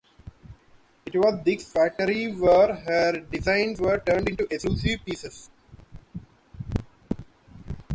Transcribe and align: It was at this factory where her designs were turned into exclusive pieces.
It 1.05 1.15
was 1.15 1.35
at 1.35 1.45
this 1.45 1.71
factory 1.71 2.31
where 2.31 2.73
her 2.73 3.19
designs 3.19 3.79
were 3.79 3.99
turned 3.99 4.29
into 4.29 4.51
exclusive 4.51 4.99
pieces. 5.05 5.51